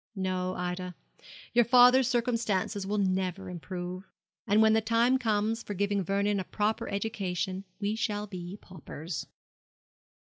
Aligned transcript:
No, 0.15 0.55
Ida, 0.55 0.95
your 1.53 1.63
father's 1.63 2.07
circumstances 2.07 2.87
will 2.87 2.97
never 2.97 3.51
improve; 3.51 4.09
and 4.47 4.59
when 4.59 4.73
the 4.73 4.81
time 4.81 5.19
comes 5.19 5.61
for 5.61 5.75
giving 5.75 6.01
Vernon 6.03 6.39
a 6.39 6.43
proper 6.43 6.89
education 6.89 7.65
we 7.79 7.95
shall 7.95 8.25
be 8.25 8.57
paupers.' 8.63 9.27